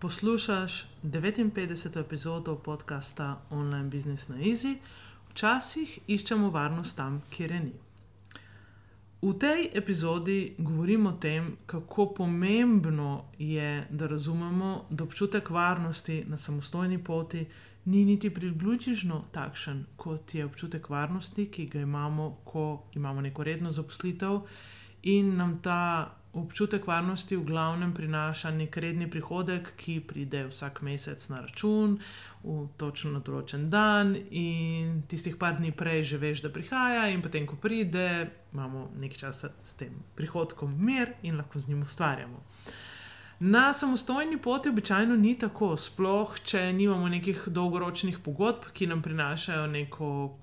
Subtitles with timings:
[0.00, 2.00] Poslušaš 59.
[2.00, 4.76] epizodo podcasta Online Business na Easy.
[5.30, 7.72] Včasih iščemo varnost tam, kjer je ni.
[9.22, 16.36] V tej epizodi govorimo o tem, kako pomembno je, da razumemo, da občutek varnosti na
[16.36, 17.46] samostojni poti
[17.84, 23.70] ni niti približno takšen, kot je občutek varnosti, ki ga imamo, ko imamo neko redno
[23.70, 24.40] zaposlitev
[25.02, 31.28] in nam ta občutek varnosti v glavnem prinaša nek redni prihodek, ki pride vsak mesec
[31.28, 31.98] na račun,
[32.44, 37.22] v točno na določen dan, in tistih par dni prej že veš, da prihaja, in
[37.24, 42.44] potem, ko pride, imamo nekaj časa s tem prihodkom mir in lahko z njim ustvarjamo.
[43.40, 49.66] Na samostojni poti običajno ni tako, sploh če nimamo nekih dolgoročnih pogodb, ki nam prinašajo
[49.70, 50.38] neko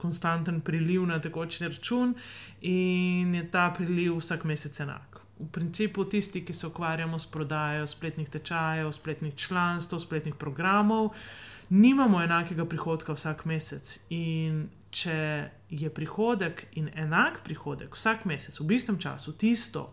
[0.00, 2.14] konstanten priliv na tekoči račun,
[2.60, 5.20] in je ta priliv vsak mesec enak.
[5.38, 11.14] V principu tisti, ki se ukvarjamo s prodajo spletnih tečajev, spletnih članstv, spletnih programov,
[11.70, 14.00] nimamo enakega prihodka vsak mesec.
[14.10, 19.92] In če je prihodek in enak prihodek vsak mesec v istem času tisto,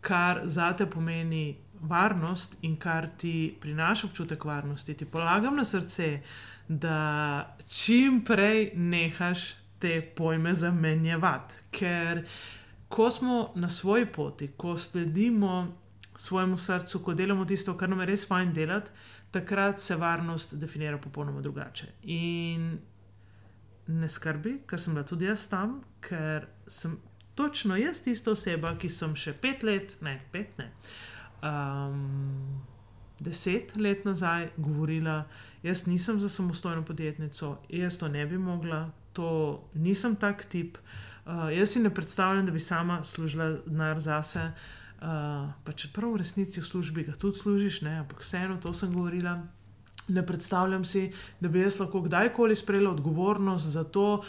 [0.00, 6.20] kar za te pomeni varnost in kar ti prinaša občutek varnosti, ti polagam na srce,
[6.68, 11.54] da čim prej nehaš te pojme zamenjevati.
[11.70, 12.24] Ker
[12.88, 15.66] ko smo na svoji poti, ko sledimo
[16.16, 18.90] svojemu srcu, ko delamo tisto, kar nam je res fajn delati,
[19.30, 21.86] takrat se varnost definira popolnoma drugače.
[22.02, 22.78] In
[23.86, 26.96] ne skrbi, ker sem bila tudi jaz tam, ker sem
[27.36, 30.70] točno jaz tista oseba, ki sem še pet let, ne pet, ne.
[31.44, 32.62] Um,
[33.20, 35.24] deset let nazaj govorila,
[35.62, 39.28] jaz nisem za samostojno podjetnico, jaz to ne bi mogla, to
[39.74, 40.78] nisem tak tip.
[41.26, 44.50] Uh, jaz si ne predstavljam, da bi sama služila denar zase.
[44.96, 48.92] Uh, pa čeprav v resnici v službi ga tudi služiš, ne, ampak vseeno to sem
[48.94, 49.42] govorila.
[50.08, 51.10] Ne predstavljam si,
[51.40, 54.22] da bi jaz lahko kdajkoli sprejela odgovornost za to,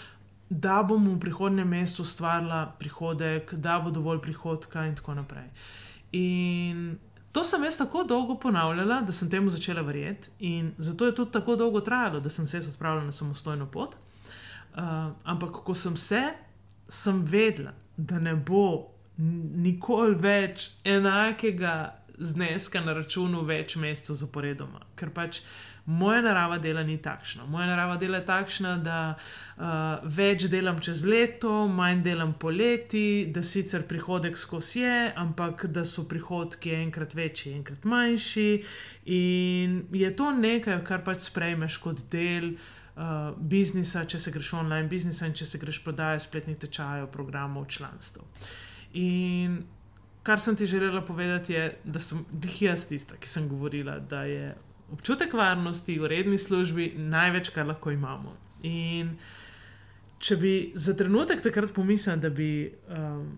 [0.49, 5.49] da bom v prihodnem mestu ustvarila prihodek, da bo dovolj prihodka, in tako naprej.
[6.11, 6.97] In
[7.31, 11.31] to sem jaz tako dolgo ponavljala, da sem temu začela verjeti, in zato je tudi
[11.31, 13.95] tako dolgo trajalo, da sem se odpravila na samostojno pot.
[14.77, 14.83] Uh,
[15.23, 16.23] ampak, ko sem se,
[16.89, 25.11] sem vedela, da ne bo nikoli več enakega zneska na računu več mesecev zaporedoma, ker
[25.13, 25.41] pač
[25.87, 27.45] moja narava dela ni takšna.
[27.47, 33.43] Moja narava dela je takšna, da uh, več delam čez leto, manj delam poleti, da
[33.43, 38.49] sicer prihodek skozi je, ampak da so prihodki enkrat večji, enkrat manjši.
[39.15, 42.57] In je to nekaj, kar pač sprejmeš kot del.
[42.97, 47.67] Uh, biznisa, če se greš online biznisa in če se greš prodajati spletnih tečajev, programov,
[47.69, 48.23] članstv.
[48.97, 49.59] In
[50.27, 52.25] kar sem ti želela povedati, je, da sem
[52.59, 54.55] jaz tista, ki sem govorila, da je
[54.91, 58.33] občutek varnosti v redni službi največ, kar lahko imamo.
[58.67, 59.13] In
[60.19, 62.49] če bi za trenutek takrat pomislila, da bi
[62.91, 63.29] um,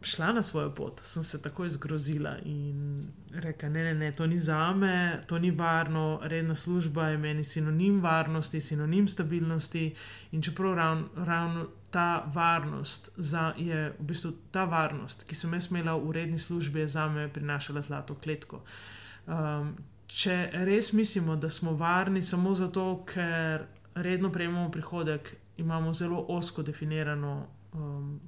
[0.00, 4.38] šla na svojo pot, sem se takoj zgrozila in rekla: ne, ne, ne, to ni
[4.38, 9.94] za me, to ni varno, redna služba je meni sinonim varnosti, sinonim stabilnosti.
[10.32, 15.70] In čeprav ravno ravn ta varnost, za, je v bistvu ta varnost, ki sem jaz
[15.70, 18.60] imela v redni službi, za me prinašala zlato kletko.
[19.26, 19.76] Um,
[20.06, 23.64] če res mislimo, da smo varni samo zato, ker
[23.94, 27.46] redno prejemamo prihodek, imamo zelo osko definirano.
[27.76, 28.20] Um,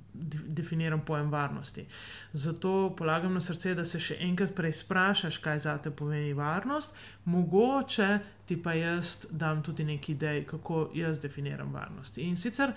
[0.47, 1.87] definiran pojem varnosti.
[2.33, 8.09] Zato polagam na srce, da se še enkrat preizprašaš, kaj za te pomeni varnost, mogoče
[8.47, 12.19] ti pa jaz dam tudi nekaj idej, kako jaz definiram varnost.
[12.19, 12.75] In sicer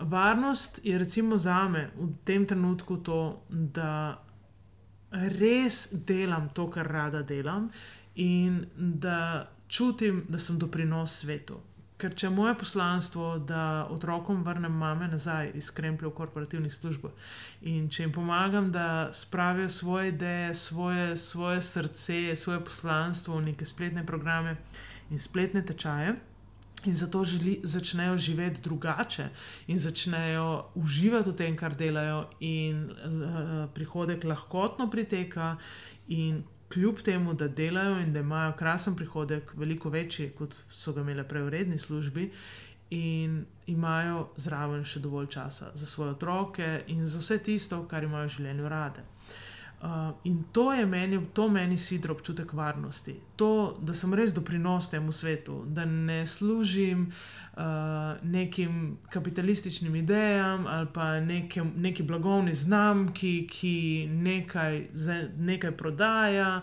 [0.00, 4.22] varnost je, recimo, za me v tem trenutku to, da
[5.10, 7.70] res delam to, kar rada delam,
[8.14, 11.60] in da čutim, da sem doprinos svetu.
[11.98, 17.10] Ker če je moje poslanstvo, da otrokom vrnem mame nazaj iz kremplja v korporativnih službah
[17.66, 23.66] in če jim pomagam, da spravijo svoje ideje, svoje, svoje srce, svoje poslanstvo v neke
[23.66, 24.56] spletne programe
[25.10, 26.14] in spletne tečaje.
[26.86, 29.24] In zato želi, začnejo živeti drugače,
[29.66, 35.56] in začnejo uživati v tem, kar delajo, in uh, prihodek lahkotno priteka,
[36.08, 41.00] in kljub temu, da delajo in da imajo krasen prihodek, veliko večji, kot so ga
[41.00, 42.30] imeli prej v redni službi,
[42.90, 48.28] in imajo zraven še dovolj časa za svoje otroke in za vse tisto, kar imajo
[48.28, 49.04] v življenju rade.
[49.82, 49.88] Uh,
[50.24, 53.14] in to je meni, to meni sidro občutek varnosti.
[53.36, 57.12] To, da sem res doprinos temu svetu, da ne služim
[57.56, 57.62] uh,
[58.22, 64.88] nekim kapitalističnim idejam ali pa nekem, neki blagovni znamki, ki nekaj,
[65.38, 66.62] nekaj prodaja.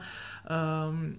[0.50, 1.16] Um,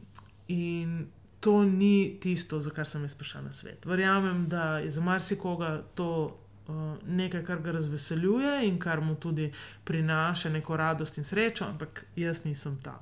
[0.49, 1.07] in
[1.41, 3.87] to ni tisto, za kar sem jaz prišel na svet.
[3.87, 6.41] Verjamem, da je za marsikoga to.
[6.67, 9.53] Uh, nekaj, kar ga razveseljuje in kar mu tudi
[9.85, 12.99] prinaša neko radost in srečo, ampak jaz nisem ta.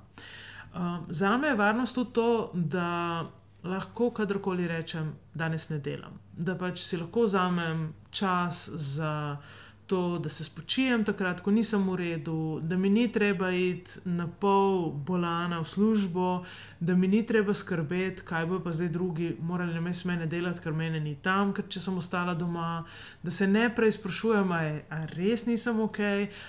[0.75, 3.25] Um, za me je varnost tudi to, da
[3.64, 6.19] lahko kadarkoli rečem, danes ne delam.
[6.37, 9.37] Da pač si lahko vzamem čas za
[9.86, 14.26] to, da se spočijem takrat, ko nisem v redu, da mi ni treba iti na
[14.40, 16.44] pol bolana v službo,
[16.81, 20.72] da mi ni treba skrbeti, kaj bo pa zdaj drugi morali namesto mene delati, ker
[20.72, 22.84] mene ni tam, ker če sem ostala doma,
[23.22, 26.00] da se ne preizprašujem, ali res nisem ok,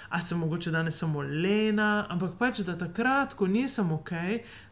[0.10, 4.14] ali sem mogoče danes samo lena, ampak pač da takrat, ko nisem ok,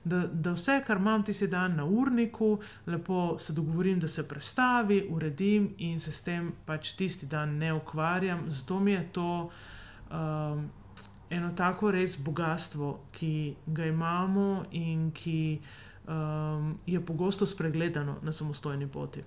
[0.03, 2.57] da, da vse, kar imam tisti dan na urniku,
[2.87, 7.73] lepo se dogovorim, da se prestavi, uredim in se s tem pač tisti dan ne
[7.73, 8.45] ukvarjam.
[8.49, 9.49] Zato mi je to.
[10.11, 10.69] Um,
[11.33, 15.61] eno tako res bogatstvo, ki ga imamo in ki
[16.07, 19.23] um, je pogosto spregledano na samostojni poti.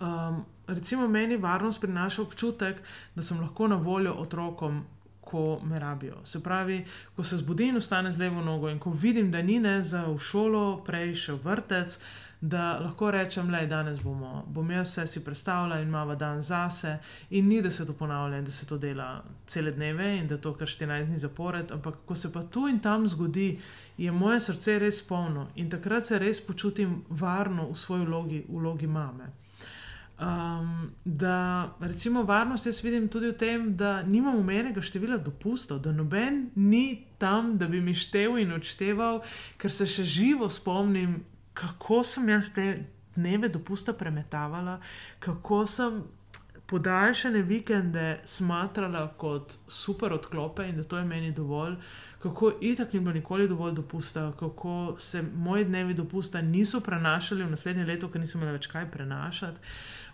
[0.00, 2.82] Um, recimo, meni varnost prinaša občutek,
[3.14, 4.84] da sem lahko na voljo otrokom,
[5.30, 6.24] ko me rabijo.
[6.24, 6.84] Se pravi,
[7.16, 10.18] ko se zbudim, ostane z levo nogo in ko vidim, da ni ne za v
[10.18, 11.98] šolo, prej še vrtec
[12.40, 16.98] da lahko rečem, da danes bomo, bom jaz vse si predstavljal in imamo dan zase,
[17.30, 20.36] in ni da se to ponavlja in da se to dela cele dneve in da
[20.36, 23.60] to kar 14 dni zapored, ampak ko se pa tu in tam zgodi,
[23.98, 28.56] je moje srce res polno in takrat se res počutim varno v svoji vlogi, v
[28.56, 29.32] vlogi mame.
[30.20, 35.94] Um, da, recimo, varnost jaz vidim tudi v tem, da nimam umenjenega števila dopustov, da
[35.96, 39.22] noben ni tam, da bi mi števil in odšteval,
[39.56, 41.22] ker se še živo spomnim
[41.60, 42.84] kako sem jaz te
[43.14, 44.78] dneve dopusta premetavala,
[45.20, 46.02] kako sem
[46.66, 51.74] podaljšane vikende smatrala kot super odklope in da to je meni dovolj,
[52.20, 57.50] kako itak ni bilo nikoli dovolj dopusta, kako se moji dnevi dopusta niso prenašali v
[57.50, 59.60] naslednje leto, ker nisem imela več kaj prenašati.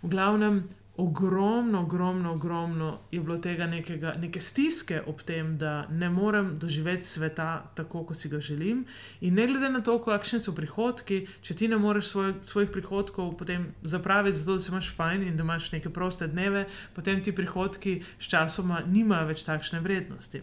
[0.01, 0.61] V glavnem,
[0.97, 7.05] ogromno, ogromno, ogromno je bilo tega nekega, neke stiske ob tem, da ne morem doživeti
[7.05, 8.85] sveta tako, kot si ga želim.
[9.21, 13.35] In ne glede na to, kakšni so prihodki, če ti ne moreš svoj, svojih prihodkov
[13.37, 17.35] potem zapraviti, zato da se imaš fajn in da imaš neke proste dneve, potem ti
[17.35, 20.41] prihodki sčasoma nimajo več takšne vrednosti.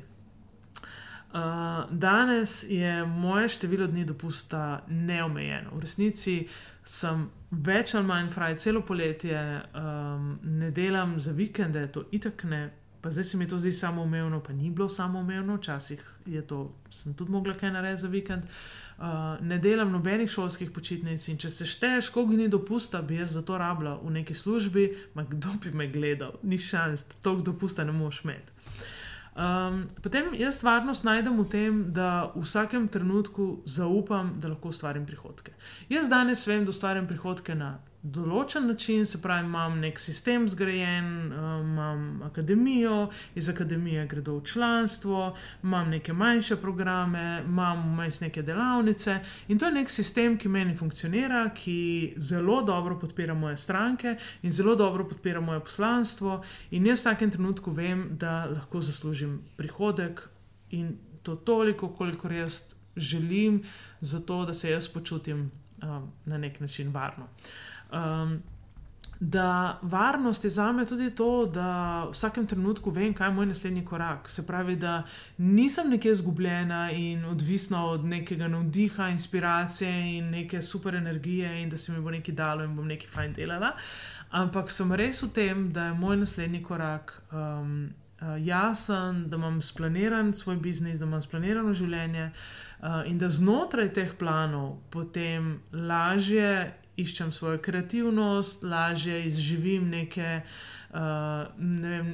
[1.34, 1.40] Uh,
[1.90, 5.70] danes je moje število dni dopusta neomejeno.
[5.74, 6.34] V resnici
[6.84, 9.40] sem več ali manj fraj, celo poletje,
[9.74, 12.68] um, ne delam za vikende, to itak ne.
[13.02, 17.14] Pa zdaj se mi to zdi samoumevno, pa ni bilo samoumevno, včasih je to, sem
[17.18, 18.46] tudi mogla kaj narediti za vikend.
[18.98, 19.04] Uh,
[19.42, 23.42] ne delam nobenih šolskih počitnic in če se šteješ, koliko dni dopusta bi jaz za
[23.42, 24.86] to rabila v neki službi,
[25.18, 28.53] ma kdo bi me gledal, ni šans, toliko dopusta ne moš imeti.
[29.34, 35.06] Um, potem jaz varnost najdem v tem, da v vsakem trenutku zaupam, da lahko ustvarim
[35.06, 35.52] prihodke.
[35.90, 41.06] Jaz danes vem, da ustvarjam prihodke na določen način, se pravi, imam nek sistem zgrajen,
[41.32, 45.30] um, imam akademijo, iz akademije gredo v članstvo,
[45.62, 49.16] imam neke manjše programe, imam vmes neke delavnice
[49.48, 51.78] in to je nek sistem, ki meni funkcionira, ki
[52.20, 56.42] zelo dobro podpira moje stranke in zelo dobro podpira moje poslanstvo.
[56.76, 60.26] In jaz v vsakem trenutku vem, da lahko zaslužim prihodek
[60.76, 62.62] in to toliko, kolikor jaz
[62.96, 63.62] želim,
[64.00, 65.50] zato da se jaz počutim
[65.82, 67.24] um, na nek način varno.
[67.24, 68.42] Uh, Um,
[69.20, 73.46] da varnost je za me tudi to, da v vsakem trenutku vem, kaj je moj
[73.46, 74.30] naslednji korak.
[74.30, 75.02] Se pravi, da
[75.38, 81.76] nisem nekje izgubljena in odvisna od nekega navdiha, inspiracije in neke super energije, in da
[81.76, 83.72] se mi bo nekaj dalo in bom nekaj fajn delala.
[84.30, 87.90] Ampak sem res v tem, da je moj naslednji korak um,
[88.38, 94.14] jasen, da imam splaniran svoj biznis, da imam splanirano življenje uh, in da znotraj teh
[94.18, 100.40] planov potem lažje iščem svojo kreativnost, lažje izživim neke.
[100.94, 101.00] Uh,
[101.58, 102.10] ne vem,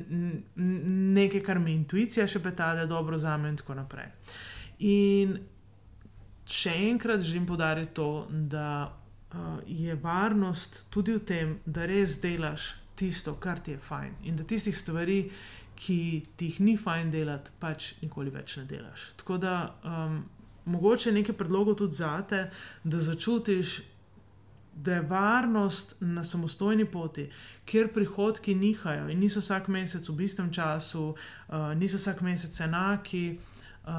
[1.14, 4.06] nekaj, kar mi intuicija še peta, da je dobro za me, in tako naprej.
[4.88, 5.34] In
[6.48, 12.72] še enkrat želim podariti to, da uh, je varnost tudi v tem, da res delaš
[12.96, 14.16] tisto, kar ti je fajn.
[14.28, 15.22] In da tistih stvari,
[15.80, 16.00] ki
[16.36, 19.10] ti jih ni fajn delati, pač nikoli več ne delaš.
[19.20, 20.18] Tako da um,
[20.68, 22.42] mogoče nekaj predlogov tudi za te,
[22.84, 23.80] da začutiš.
[24.74, 27.30] Da je varnost na samostojni poti,
[27.64, 31.14] kjer prihodki nihajo in niso vsak mesec v istem času,
[31.48, 33.90] uh, niso vsak mesec enaki, uh,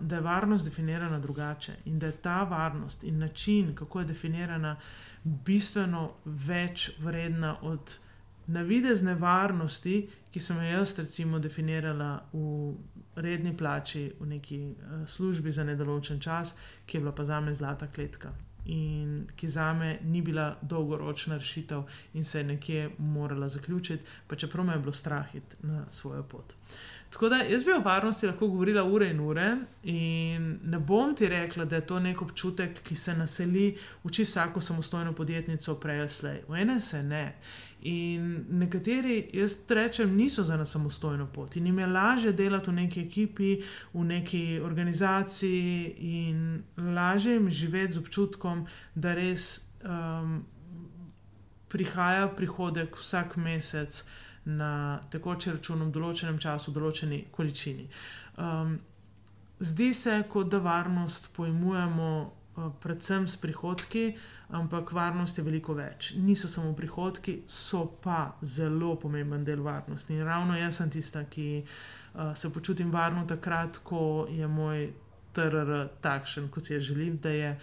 [0.00, 4.76] da je varnost definirana drugače in da je ta varnost in način, kako je definirana,
[5.24, 7.98] bistveno več vredna od
[8.46, 12.74] navidezne varnosti, ki sem jo jaz, recimo, definirala v
[13.16, 16.54] redni plači, v neki uh, službi za nedoločen čas,
[16.86, 18.32] ki je bila pa za me zlata kletka.
[18.64, 21.82] In ki za me ni bila dolgoročna rešitev,
[22.14, 26.22] in se je nekje morala zaključiti, pa čeprav me je bilo strah iti na svojo
[26.22, 26.54] pot.
[27.10, 31.28] Tako da jaz bi o varnosti lahko govorila ure in ure, in ne bom ti
[31.28, 36.00] rekla, da je to nek občutek, ki se naseli v čisto vsako samostojno podjetnico, prej
[36.00, 36.40] ali slej.
[36.48, 37.34] V ene se ne.
[37.82, 42.74] In nekateri, jaz rečem, niso za nas samostojno pot in jim je lažje delati v
[42.74, 43.62] neki ekipi,
[43.94, 50.42] v neki organizaciji, in lažje jim živeti z občutkom, da res um,
[51.68, 54.04] prihaja prihodek vsak mesec
[54.44, 57.88] na tekoči račun v določenem času, v določeni količini.
[58.36, 58.76] Um,
[59.60, 62.10] zdi se, kot da varnost pojmujemo
[62.80, 64.16] predvsem s prihodki,
[64.48, 66.14] ampak varnost je veliko več.
[66.18, 70.14] Niso samo prihodki, so pa zelo pomemben del varnosti.
[70.14, 74.90] In ravno jaz sem tista, ki uh, se počutim varno takrat, ko je moj
[75.32, 77.54] TRR takšen, kot si želim, da je.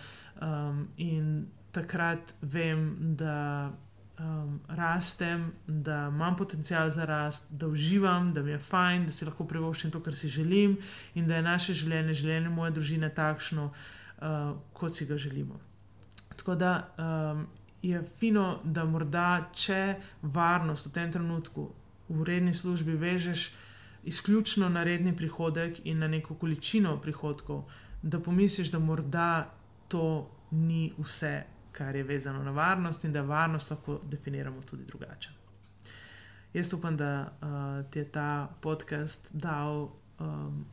[0.41, 3.74] Um, in takrat vem, da
[4.20, 9.25] um, rastem, da imam potencial za rast, da uživam, da mi je fajn, da si
[9.25, 10.77] lahko privoščim to, kar si želim,
[11.15, 13.97] in da je naše življenje, življenje moje družine takšno, uh,
[14.74, 15.60] kot si ga želimo.
[16.36, 17.48] Tako da um,
[17.82, 21.70] je fino, da morda, če varnost v tem trenutku
[22.10, 23.52] v redni službi vežeš
[24.08, 27.66] izključno na redni prihodek in na neko količino prihodkov,
[28.02, 29.54] da pomisliš, da morda
[29.88, 35.30] to ni vse, kar je vezano na varnost in da varnost lahko definiramo tudi drugače.
[36.54, 40.66] Jaz upam, da uh, ti je ta podcast dal um,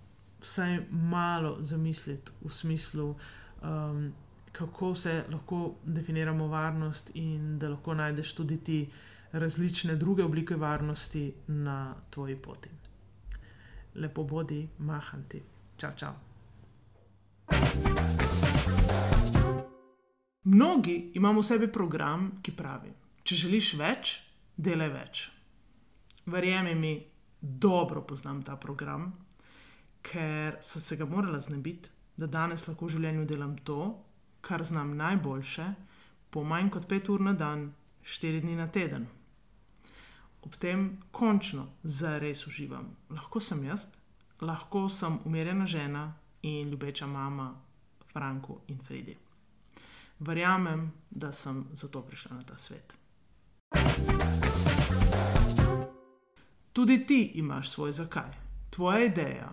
[0.44, 3.14] vsaj malo zamisliti v smislu,
[3.62, 4.12] um,
[4.52, 8.90] kako se lahko definiramo varnost in da lahko najdeš tudi ti
[9.32, 12.70] različne druge oblike varnosti na tvoji poti.
[13.94, 15.42] Lepo bodi, mahanti.
[15.76, 16.12] Čau, čau.
[20.44, 24.14] Mnogi imamo v sebi program, ki pravi: Če želiš več,
[24.56, 25.30] delaj več.
[26.26, 26.94] Verjemi mi,
[27.40, 29.12] dobro poznam ta program,
[30.04, 33.80] ker sem se ga morala znebiti, da danes lahko v življenju delam to,
[34.44, 35.66] kar znam najboljše,
[36.30, 37.72] po manj kot pet ur na dan,
[38.04, 39.08] štiri dni na teden.
[40.44, 42.92] Ob tem končno zares uživam.
[43.10, 43.88] Lahko sem jaz,
[44.44, 46.06] lahko sem umirjena žena
[46.42, 47.54] in ljubeča mama
[48.12, 49.16] Franku in Fredi
[50.18, 52.96] verjamem, da sem zato prišla na ta svet.
[56.72, 58.30] Tudi ti imaš svoj zakaj.
[58.70, 59.52] Tvoja ideja,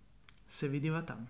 [0.51, 1.27] Se vidiva tam.